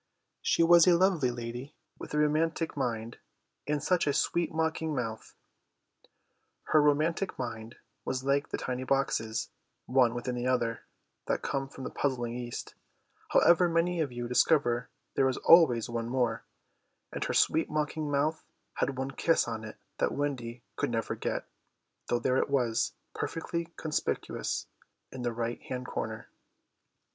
She 0.41 0.63
was 0.63 0.87
a 0.87 0.95
lovely 0.95 1.29
lady, 1.29 1.75
with 1.99 2.15
a 2.15 2.17
romantic 2.17 2.75
mind 2.75 3.19
and 3.67 3.83
such 3.83 4.07
a 4.07 4.13
sweet 4.13 4.51
mocking 4.51 4.95
mouth. 4.95 5.35
Her 6.69 6.81
romantic 6.81 7.37
mind 7.37 7.75
was 8.03 8.23
like 8.23 8.49
the 8.49 8.57
tiny 8.57 8.83
boxes, 8.83 9.49
one 9.85 10.15
within 10.15 10.33
the 10.33 10.47
other, 10.47 10.85
that 11.27 11.43
come 11.43 11.69
from 11.69 11.83
the 11.83 11.91
puzzling 11.91 12.33
East, 12.33 12.73
however 13.29 13.69
many 13.69 13.99
you 14.03 14.27
discover 14.27 14.89
there 15.13 15.29
is 15.29 15.37
always 15.37 15.87
one 15.87 16.09
more; 16.09 16.45
and 17.11 17.23
her 17.25 17.33
sweet 17.35 17.69
mocking 17.69 18.09
mouth 18.09 18.43
had 18.77 18.97
one 18.97 19.11
kiss 19.11 19.47
on 19.47 19.63
it 19.63 19.77
that 19.99 20.13
Wendy 20.13 20.63
could 20.77 20.89
never 20.89 21.13
get, 21.13 21.45
though 22.07 22.17
there 22.17 22.37
it 22.37 22.49
was, 22.49 22.93
perfectly 23.13 23.65
conspicuous 23.77 24.65
in 25.11 25.21
the 25.21 25.31
right 25.31 25.61
hand 25.61 25.85
corner. 25.85 26.27